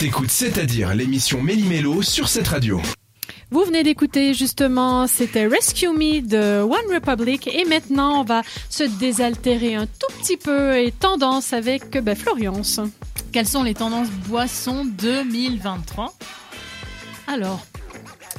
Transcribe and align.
T'écoutes 0.00 0.30
C'est-à-dire 0.30 0.94
l'émission 0.94 1.42
Méli-Mélo 1.42 2.00
sur 2.00 2.26
cette 2.26 2.48
radio. 2.48 2.80
Vous 3.50 3.62
venez 3.64 3.82
d'écouter 3.82 4.32
justement, 4.32 5.06
c'était 5.06 5.46
Rescue 5.46 5.88
Me 5.88 6.22
de 6.26 6.62
One 6.62 6.94
Republic 6.94 7.46
et 7.52 7.66
maintenant 7.66 8.22
on 8.22 8.24
va 8.24 8.40
se 8.70 8.84
désaltérer 8.84 9.74
un 9.74 9.84
tout 9.84 10.10
petit 10.22 10.38
peu 10.38 10.78
et 10.78 10.90
tendance 10.90 11.52
avec 11.52 11.98
ben, 11.98 12.16
Florence. 12.16 12.80
Quelles 13.30 13.46
sont 13.46 13.62
les 13.62 13.74
tendances 13.74 14.08
boissons 14.08 14.86
2023 14.86 16.14
Alors, 17.26 17.60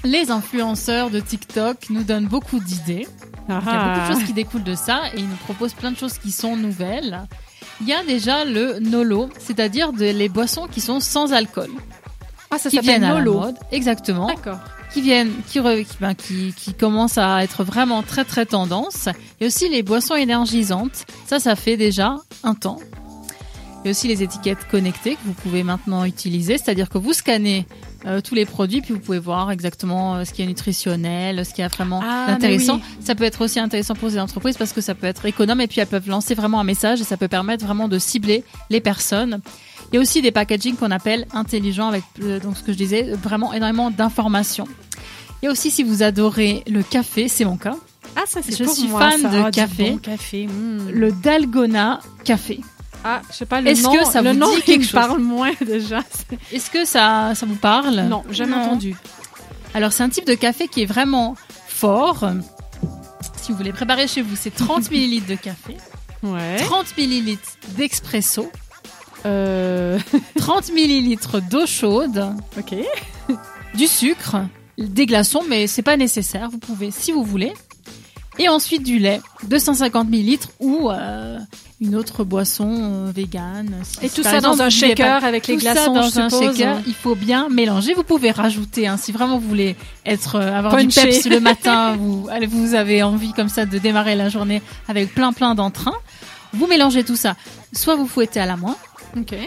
les 0.03 0.31
influenceurs 0.31 1.11
de 1.11 1.19
TikTok 1.19 1.91
nous 1.91 2.03
donnent 2.03 2.27
beaucoup 2.27 2.59
d'idées. 2.59 3.05
Il 3.47 3.53
y 3.53 3.55
a 3.55 3.59
beaucoup 3.59 3.69
de 3.69 3.71
Ah. 3.71 4.11
choses 4.11 4.23
qui 4.23 4.33
découlent 4.33 4.63
de 4.63 4.73
ça 4.73 5.01
et 5.13 5.19
ils 5.19 5.29
nous 5.29 5.35
proposent 5.35 5.73
plein 5.75 5.91
de 5.91 5.97
choses 5.97 6.17
qui 6.17 6.31
sont 6.31 6.57
nouvelles. 6.57 7.27
Il 7.81 7.87
y 7.87 7.93
a 7.93 8.03
déjà 8.03 8.45
le 8.45 8.79
Nolo, 8.79 9.29
c'est-à-dire 9.39 9.91
les 9.91 10.29
boissons 10.29 10.67
qui 10.71 10.81
sont 10.81 10.99
sans 10.99 11.33
alcool, 11.33 11.69
Ah, 12.51 12.57
ça 12.57 12.69
qui 12.69 12.75
s'appelle 12.77 12.89
viennent 12.99 13.03
à 13.03 13.13
la 13.15 13.19
Nolo. 13.19 13.39
mode. 13.39 13.55
Exactement. 13.71 14.27
D'accord. 14.27 14.59
qui 14.93 15.01
viennent, 15.01 15.31
qui, 15.47 15.59
ben, 15.61 16.13
qui, 16.15 16.53
qui 16.55 16.73
commencent 16.73 17.17
à 17.17 17.43
être 17.43 17.63
vraiment 17.63 18.03
très 18.03 18.25
très 18.25 18.45
tendance. 18.45 19.07
Et 19.39 19.45
aussi 19.47 19.69
les 19.69 19.83
boissons 19.83 20.15
énergisantes. 20.15 21.05
Ça, 21.25 21.39
ça 21.39 21.55
fait 21.55 21.77
déjà 21.77 22.17
un 22.43 22.53
temps. 22.55 22.77
Et 23.83 23.89
aussi 23.89 24.07
les 24.07 24.21
étiquettes 24.21 24.67
connectées 24.69 25.15
que 25.15 25.21
vous 25.25 25.33
pouvez 25.33 25.63
maintenant 25.63 26.05
utiliser. 26.05 26.57
C'est-à-dire 26.59 26.87
que 26.87 26.99
vous 26.99 27.13
scannez 27.13 27.65
euh, 28.05 28.21
tous 28.21 28.35
les 28.35 28.45
produits, 28.45 28.81
puis 28.81 28.93
vous 28.93 28.99
pouvez 28.99 29.17
voir 29.17 29.49
exactement 29.49 30.15
euh, 30.17 30.23
ce 30.25 30.33
qui 30.33 30.43
est 30.43 30.45
nutritionnel, 30.45 31.43
ce 31.45 31.51
qui 31.53 31.61
est 31.61 31.67
vraiment 31.67 31.99
Ah, 32.03 32.27
intéressant. 32.29 32.75
oui. 32.75 32.81
Ça 33.03 33.15
peut 33.15 33.23
être 33.23 33.41
aussi 33.43 33.59
intéressant 33.59 33.95
pour 33.95 34.09
les 34.09 34.19
entreprises 34.19 34.55
parce 34.57 34.71
que 34.71 34.81
ça 34.81 34.93
peut 34.93 35.07
être 35.07 35.25
économe 35.25 35.61
et 35.61 35.67
puis 35.67 35.81
elles 35.81 35.87
peuvent 35.87 36.07
lancer 36.09 36.35
vraiment 36.35 36.59
un 36.59 36.63
message 36.63 37.01
et 37.01 37.03
ça 37.03 37.17
peut 37.17 37.27
permettre 37.27 37.65
vraiment 37.65 37.87
de 37.87 37.97
cibler 37.97 38.43
les 38.69 38.81
personnes. 38.81 39.41
Il 39.91 39.95
y 39.95 39.97
a 39.97 40.01
aussi 40.01 40.21
des 40.21 40.31
packaging 40.31 40.75
qu'on 40.75 40.91
appelle 40.91 41.25
intelligents 41.33 41.87
avec 41.87 42.03
euh, 42.21 42.39
donc 42.39 42.57
ce 42.57 42.63
que 42.63 42.71
je 42.73 42.77
disais 42.77 43.13
vraiment 43.13 43.51
énormément 43.51 43.89
d'informations. 43.89 44.67
Il 45.41 45.45
y 45.45 45.47
a 45.47 45.51
aussi 45.51 45.71
si 45.71 45.83
vous 45.83 46.03
adorez 46.03 46.63
le 46.67 46.83
café, 46.83 47.27
c'est 47.27 47.45
mon 47.45 47.57
cas, 47.57 47.75
Ah, 48.15 48.21
ça 48.27 48.41
c'est 48.43 48.55
Je 48.55 48.63
pour 48.63 48.75
suis 48.75 48.87
moi, 48.87 49.09
fan 49.09 49.21
ça. 49.21 49.27
de 49.29 49.37
Ah, 49.37 49.51
du 49.51 49.55
café. 49.59 49.89
bon 49.89 49.97
café. 49.97 50.45
mm. 50.47 50.89
le 50.91 51.11
Dalgona 51.11 51.99
café. 52.23 52.61
Ah, 53.03 53.21
je 53.31 53.35
sais 53.37 53.45
pas 53.45 53.61
le 53.61 53.67
Est-ce 53.69 53.83
nom. 53.83 53.93
que 53.93 54.05
ça 54.05 54.21
le 54.21 54.31
vous 54.31 54.37
nom 54.37 54.49
dit 54.49 54.57
qui 54.57 54.61
quelque 54.63 54.79
me 54.81 54.83
chose 54.85 54.91
parle 54.93 55.19
moins 55.21 55.51
déjà. 55.65 56.03
Est-ce 56.51 56.69
que 56.69 56.85
ça 56.85 57.33
ça 57.35 57.45
vous 57.45 57.55
parle 57.55 57.95
Non, 58.01 58.23
jamais 58.29 58.51
Non. 58.55 58.61
entendu. 58.63 58.95
Alors 59.73 59.91
c'est 59.91 60.03
un 60.03 60.09
type 60.09 60.27
de 60.27 60.35
café 60.35 60.67
qui 60.67 60.83
est 60.83 60.85
vraiment 60.85 61.35
fort. 61.67 62.29
Si 63.41 63.51
vous 63.51 63.57
voulez 63.57 63.73
préparer 63.73 64.07
chez 64.07 64.21
vous, 64.21 64.35
c'est 64.35 64.51
30 64.53 64.91
millilitres 64.91 65.27
de 65.27 65.35
café, 65.35 65.77
Ouais. 66.23 66.57
30 66.57 66.95
millilitres 66.97 67.57
d'expresso, 67.77 68.51
Euh, 69.25 69.99
30 70.37 70.71
millilitres 70.73 71.41
d'eau 71.41 71.65
chaude, 71.65 72.33
ok. 72.57 72.75
du 73.75 73.87
sucre, 73.87 74.37
des 74.77 75.05
glaçons, 75.05 75.43
mais 75.47 75.67
c'est 75.67 75.81
pas 75.83 75.97
nécessaire. 75.97 76.49
Vous 76.49 76.57
pouvez 76.59 76.91
si 76.91 77.11
vous 77.11 77.23
voulez. 77.23 77.53
Et 78.39 78.47
ensuite 78.47 78.83
du 78.83 78.97
lait, 78.97 79.21
250 79.49 80.09
millilitres 80.09 80.49
ou 80.59 80.89
euh, 80.89 81.37
une 81.81 81.95
autre 81.95 82.23
boisson 82.23 82.69
euh, 83.07 83.11
végane. 83.13 83.75
Si- 83.83 84.05
Et 84.05 84.09
tout 84.09 84.23
ça 84.23 84.35
exemple, 84.35 84.57
dans 84.57 84.63
un 84.63 84.69
shaker 84.69 85.19
pas- 85.19 85.27
avec 85.27 85.47
les 85.47 85.55
tout 85.57 85.61
ça 85.63 85.85
dans 85.87 86.03
je 86.09 86.19
un 86.19 86.29
suppose. 86.29 86.55
shaker, 86.57 86.77
il 86.87 86.93
faut 86.93 87.15
bien 87.15 87.49
mélanger. 87.49 87.93
Vous 87.93 88.03
pouvez 88.03 88.31
rajouter, 88.31 88.87
hein, 88.87 88.95
si 88.97 89.11
vraiment 89.11 89.37
vous 89.37 89.47
voulez 89.49 89.75
être 90.05 90.35
euh, 90.35 90.57
avoir 90.57 90.75
du 90.77 90.85
Punché. 90.85 91.01
peps 91.09 91.25
le 91.25 91.39
matin, 91.41 91.97
vous 91.97 92.29
vous 92.49 92.73
avez 92.73 93.03
envie 93.03 93.33
comme 93.33 93.49
ça 93.49 93.65
de 93.65 93.77
démarrer 93.77 94.15
la 94.15 94.29
journée 94.29 94.61
avec 94.87 95.13
plein 95.13 95.33
plein 95.33 95.53
d'entrain. 95.53 95.93
Vous 96.53 96.67
mélangez 96.67 97.03
tout 97.03 97.15
ça. 97.17 97.35
Soit 97.73 97.95
vous 97.95 98.07
fouettez 98.07 98.39
à 98.39 98.45
la 98.45 98.57
main, 98.57 98.75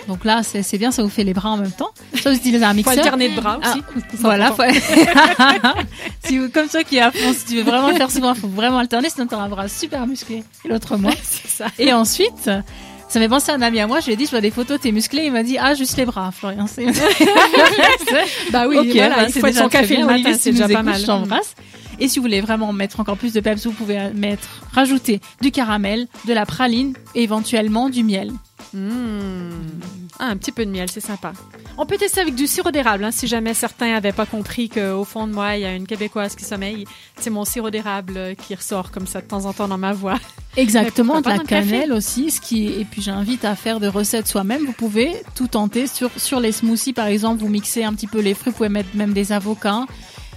Donc 0.09 0.25
là 0.25 0.43
c'est 0.43 0.79
bien, 0.79 0.91
ça 0.91 1.03
vous 1.03 1.09
fait 1.09 1.25
les 1.25 1.35
bras 1.35 1.51
en 1.51 1.57
même 1.57 1.73
temps. 1.73 1.91
Soit 2.15 2.33
vous 2.33 2.37
utilisez 2.39 2.65
un 2.65 2.69
Faut 2.71 2.75
mixeur. 2.75 2.99
alterner 2.99 3.29
de 3.31 3.41
bras 3.41 3.59
Ah, 3.63 3.71
aussi. 3.71 3.83
Voilà, 4.21 4.53
faut... 4.53 4.63
si 6.25 6.39
vous, 6.39 6.49
comme 6.51 6.69
toi 6.69 6.85
qui 6.85 6.97
est 6.97 7.01
à 7.01 7.11
fond, 7.11 7.33
si 7.33 7.45
tu 7.47 7.57
veux 7.57 7.63
vraiment 7.63 7.89
le 7.91 7.97
faire 7.97 8.11
souvent, 8.11 8.35
il 8.35 8.41
faut 8.41 8.49
vraiment 8.49 8.79
alterner, 8.79 9.09
sinon 9.11 9.27
tu 9.27 9.35
un 9.35 9.49
bras 9.49 9.69
super 9.69 10.07
musclé 10.07 10.43
et 10.65 10.69
l'autre 10.69 10.97
moins. 10.97 11.13
C'est 11.23 11.49
ça. 11.49 11.67
Et 11.79 11.93
ensuite, 11.93 12.51
ça 13.09 13.21
m'est 13.21 13.29
pensé 13.29 13.53
à 13.53 13.55
un 13.55 13.63
ami 13.63 13.81
à 13.81 13.87
moi, 13.87 14.01
je 14.01 14.07
lui 14.07 14.13
ai 14.15 14.17
dit, 14.17 14.25
je 14.27 14.31
vois 14.31 14.41
des 14.41 14.51
photos, 14.51 14.81
t'es 14.81 14.93
musclé, 14.93 15.25
il 15.27 15.33
m'a 15.33 15.43
dit, 15.43 15.57
ah, 15.59 15.75
juste 15.75 15.97
les 15.97 16.05
bras, 16.05 16.31
Florian. 16.33 16.67
C'est... 16.67 16.87
Bah 18.51 18.67
oui, 18.69 18.91
voilà, 18.93 19.17
bah, 19.17 19.25
il 19.29 19.33
c'est 19.33 19.41
faut 19.41 19.53
son 19.53 19.69
café 19.69 19.97
le 19.97 20.07
matin, 20.07 20.33
c'est 20.39 20.53
déjà 20.53 20.69
pas 20.69 20.83
mal. 20.83 21.01
Je 21.01 21.07
t'embrasse. 21.07 21.55
Et 22.01 22.09
si 22.09 22.19
vous 22.19 22.25
voulez 22.25 22.41
vraiment 22.41 22.73
mettre 22.73 22.99
encore 23.01 23.17
plus 23.17 23.33
de 23.33 23.41
peps, 23.41 23.67
vous 23.67 23.73
pouvez 23.73 24.11
mettre, 24.15 24.49
rajouter 24.73 25.21
du 25.41 25.51
caramel, 25.53 26.09
de 26.27 26.33
la 26.33 26.45
praline 26.45 26.95
et 27.15 27.23
éventuellement 27.23 27.89
du 27.89 28.03
miel. 28.03 28.33
Mmh. 28.73 28.89
Ah, 30.27 30.31
un 30.31 30.39
petit 30.39 30.53
peu 30.53 30.65
de 30.65 30.71
miel, 30.71 30.89
c'est 30.91 31.03
sympa. 31.03 31.35
On 31.77 31.85
peut 31.85 31.99
tester 31.99 32.23
avec 32.23 32.35
du 32.35 32.47
sirop 32.47 32.71
d'érable, 32.71 33.05
hein, 33.05 33.11
si 33.11 33.27
jamais 33.27 33.53
certains 33.53 33.93
n'avaient 33.93 34.13
pas 34.13 34.25
compris 34.25 34.71
qu'au 34.71 35.05
fond 35.05 35.27
de 35.27 35.35
moi, 35.35 35.57
il 35.57 35.61
y 35.61 35.65
a 35.67 35.75
une 35.75 35.87
Québécoise 35.87 36.35
qui 36.35 36.47
sommeille. 36.47 36.87
C'est 37.19 37.29
mon 37.29 37.45
sirop 37.45 37.69
d'érable 37.69 38.15
euh, 38.17 38.35
qui 38.35 38.55
ressort 38.55 38.91
comme 38.91 39.07
ça 39.07 39.21
de 39.21 39.27
temps 39.27 39.45
en 39.45 39.53
temps 39.53 39.69
dans 39.69 39.77
ma 39.77 39.93
voix. 39.93 40.19
Exactement, 40.57 41.21
de 41.21 41.29
la 41.29 41.41
cannelle 41.41 41.93
aussi, 41.93 42.31
ce 42.31 42.41
qui 42.41 42.69
et 42.69 42.87
puis 42.87 43.03
j'invite 43.03 43.45
à 43.45 43.55
faire 43.55 43.81
des 43.81 43.89
recettes 43.89 44.27
soi-même. 44.27 44.65
Vous 44.65 44.73
pouvez 44.73 45.13
tout 45.35 45.49
tenter 45.49 45.87
sur 45.87 46.11
sur 46.17 46.41
les 46.41 46.53
smoothies 46.53 46.95
par 46.95 47.09
exemple, 47.09 47.43
vous 47.43 47.51
mixez 47.51 47.85
un 47.85 47.93
petit 47.93 48.07
peu 48.07 48.21
les 48.21 48.33
fruits, 48.33 48.53
vous 48.53 48.57
pouvez 48.57 48.71
mettre 48.71 48.95
même 48.95 49.13
des 49.13 49.33
avocats. 49.33 49.85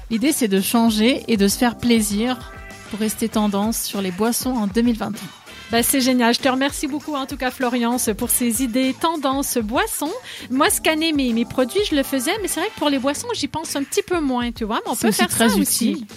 L'idée 0.09 0.33
c'est 0.33 0.49
de 0.49 0.59
changer 0.59 1.23
et 1.29 1.37
de 1.37 1.47
se 1.47 1.57
faire 1.57 1.77
plaisir 1.77 2.51
pour 2.89 2.99
rester 2.99 3.29
tendance 3.29 3.81
sur 3.81 4.01
les 4.01 4.11
boissons 4.11 4.49
en 4.49 4.67
2023. 4.67 5.46
Ben, 5.71 5.83
c'est 5.83 6.01
génial. 6.01 6.33
Je 6.33 6.39
te 6.39 6.47
remercie 6.47 6.87
beaucoup, 6.87 7.15
en 7.15 7.25
tout 7.25 7.35
cas, 7.37 7.51
Floriance, 7.51 8.09
pour 8.17 8.29
ces 8.29 8.63
idées, 8.63 8.95
tendances, 8.99 9.57
boissons. 9.57 10.13
Moi, 10.49 10.69
scanner 10.69 11.11
mes, 11.11 11.33
mes 11.33 11.45
produits, 11.45 11.81
je 11.89 11.95
le 11.95 12.03
faisais, 12.03 12.31
mais 12.41 12.47
c'est 12.47 12.61
vrai 12.61 12.69
que 12.73 12.79
pour 12.79 12.89
les 12.89 12.99
boissons, 12.99 13.27
j'y 13.33 13.47
pense 13.47 13.75
un 13.75 13.83
petit 13.83 14.01
peu 14.01 14.19
moins, 14.21 14.51
tu 14.51 14.63
vois. 14.63 14.81
Mais 14.85 14.91
on 14.91 14.95
peut 14.95 15.11
faire 15.11 15.27
très 15.27 15.49
ça 15.49 15.57
utile. 15.57 15.61
aussi. 15.61 16.07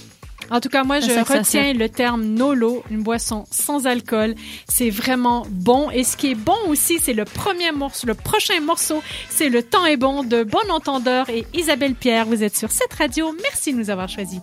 En 0.50 0.60
tout 0.60 0.68
cas, 0.68 0.82
moi, 0.82 0.98
je 0.98 1.10
retiens 1.10 1.72
le 1.74 1.88
terme 1.88 2.24
Nolo, 2.24 2.82
une 2.90 3.02
boisson 3.02 3.44
sans 3.52 3.86
alcool. 3.86 4.34
C'est 4.68 4.90
vraiment 4.90 5.46
bon. 5.48 5.90
Et 5.90 6.02
ce 6.02 6.16
qui 6.16 6.32
est 6.32 6.34
bon 6.34 6.56
aussi, 6.66 6.98
c'est 6.98 7.12
le 7.12 7.24
premier 7.24 7.70
morceau, 7.70 8.06
le 8.08 8.14
prochain 8.14 8.60
morceau, 8.60 9.02
c'est 9.28 9.48
Le 9.48 9.62
temps 9.62 9.86
est 9.86 9.96
bon 9.96 10.24
de 10.24 10.42
Bon 10.42 10.58
Entendeur 10.70 11.28
et 11.30 11.46
Isabelle 11.54 11.94
Pierre. 11.94 12.26
Vous 12.26 12.42
êtes 12.42 12.56
sur 12.56 12.70
cette 12.70 12.92
radio. 12.94 13.32
Merci 13.42 13.72
de 13.72 13.78
nous 13.78 13.90
avoir 13.90 14.08
choisis. 14.08 14.40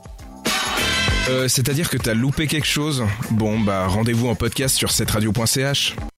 Euh, 1.30 1.48
c'est-à-dire 1.50 1.90
que 1.90 1.98
t'as 1.98 2.14
loupé 2.14 2.48
quelque 2.48 2.68
chose? 2.68 3.04
Bon, 3.32 3.60
bah 3.60 3.88
rendez-vous 3.88 4.30
en 4.30 4.36
podcast 4.36 4.78
sur 4.78 4.92
cette 4.92 5.12
radio.ch. 5.12 5.98